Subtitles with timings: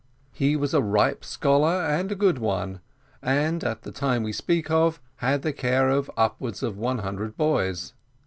[0.31, 2.79] He was a ripe scholar, and a good one,
[3.21, 7.37] and at the time we speak of had the care of upwards of one hundred
[7.37, 7.93] boys.